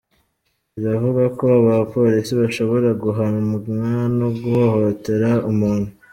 Biravugwa 0.75 1.23
ko 1.37 1.43
aba 1.57 1.71
bapolisi 1.79 2.31
bashobora 2.41 2.87
guhamwa 3.03 3.99
no 4.19 4.27
guhohotera 4.39 5.29
umuntu. 5.51 5.89